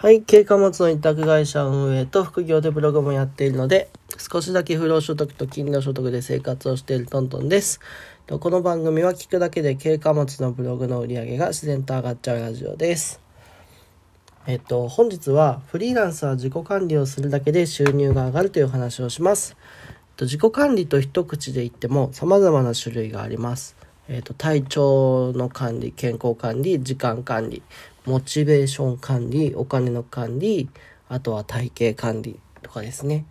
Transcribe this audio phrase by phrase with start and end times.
[0.00, 7.80] はい、経過物の委託会社運営と副業でブログもやっているので、少しだけ不労所得と勤労所得で生活をしているトントンです。
[8.28, 13.20] この番組は聞くだけで経過物のブログの売り上げが自然と上がっちゃうラジオです。
[14.46, 19.56] えっと、本日はフリーランスは自己管理をするだけで収入が上がるという話をします。
[20.20, 23.74] 自己管理と一口で言っても様々な種類があります。
[24.06, 27.62] えっと、体調の管理、健康管理、時間管理、
[28.08, 30.70] モチベーション管理、お金の管理、
[31.10, 33.26] あとは体型管理とかですね。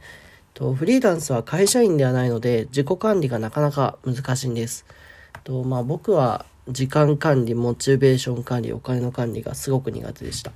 [0.53, 4.85] とフリーランスは会社員ではないので自己管理がなかなか難しいんです。
[5.43, 10.51] とまあ、僕は時間管理、モチベーション管理、お金の管理がすごく苦手でした。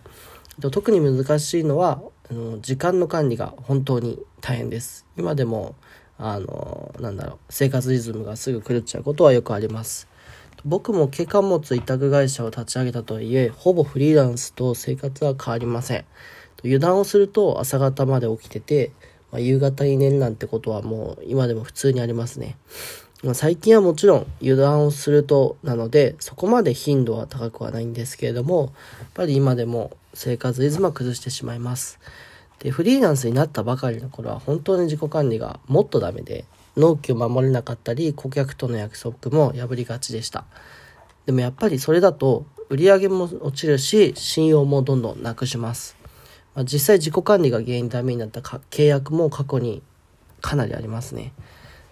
[0.59, 5.07] と特に難しいのはあの時間の管理が本当に大変です。
[5.17, 5.73] 今でも
[6.19, 10.10] あのなんだろう生活リズムがすぐ狂っちゃうことはよくあります。
[10.63, 16.05] 僕も軽貨物委託会社を立ち上げたとはいえ、ほぼフリーランスと生活は変わりません。
[16.63, 18.91] 油断をすると朝方まで起きてて、
[19.31, 22.57] まあ、夕方に寝るなんてことはもう今でも普通にありますね。
[23.23, 31.99] まあ、最近はもちろん油断をするとなので、そこまで頻度は高くはないんですけれども、やっぱり今でも生活リズムは崩してしまいます。
[32.59, 36.45] で、フリーランスになったばかりの頃は本当に自己管理がもっとダメで、
[36.77, 40.45] 納期を守れなかったり顧客との約束も破りがちでした。
[41.25, 45.97] でもやっぱりそれだと売り上げも落ちるし信用もどんどんなくします、
[46.55, 49.83] まあ、実際自己管理が原因でダメになった契約も過去に
[50.39, 51.33] かなりありますね。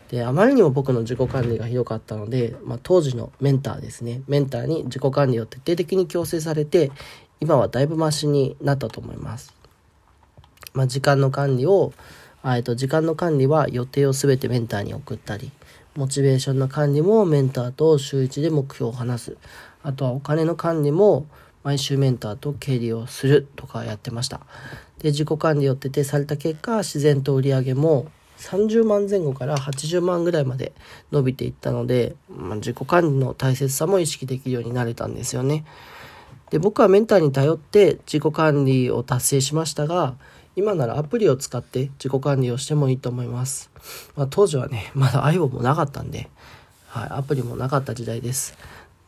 [0.10, 4.24] であまりにも僕の自己管理がひどかったので、まあ、当時のメンターですね。
[4.28, 6.92] メンターに自己管理を徹底的に強制されて
[7.42, 9.54] 今はだいぶマシになったと思います、
[10.74, 11.94] まあ、時間の管理を
[12.46, 15.52] えっと、時間の管理は予定を全てメンターに送ったり、
[15.96, 19.38] モチベーションの管理もメンターと週1で目標を話す。
[19.84, 21.28] あとはお金の管理も
[21.64, 24.40] 毎週メンターと経理をするとかやってました。
[25.00, 30.72] で、自己管理を徹底された結果、自然と売り上げも30万前後から80万ぐらいまで
[31.12, 35.66] 伸びていったので、まあ、自己管理の大切さも意識できるようになれたんですよね。
[36.50, 40.16] で、僕はメンターに頼って自己管理を達成しましたが、
[40.60, 43.72] 今ならアプリを使って自己管理をしてもいいと思います。
[44.18, 46.30] まあ、当時はね、まだ iOS もなかったんで、
[46.88, 48.58] はい、アプリもなかった時代です。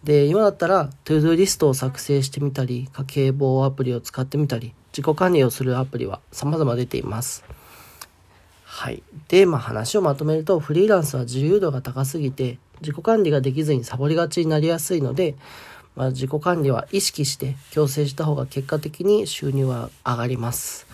[0.05, 7.43] で、今だったら、 to do リストを作成してみたり、家計簿アプリを使ってみたり、自己管理をするアプリは様々出ています。
[8.63, 9.03] はい。
[9.27, 15.35] で、まあ話をまとめると、フリーランスは自由度が高すぎて、自己管理ができずにサボりがちになりやすいので、
[15.95, 20.90] まあ、自己管理は意識して強制した方が結果的に収入は上がります。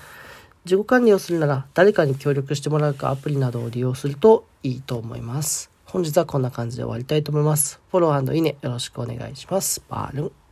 [0.67, 5.71] 自己管理をするなら誰かに協力してもらうかアプリなどを利用するといいと思います。
[5.85, 7.79] 本日はこんな感じで終わりたいと思います。
[7.89, 9.81] フォローいいねよろしくお願いします。
[9.87, 10.46] バールン。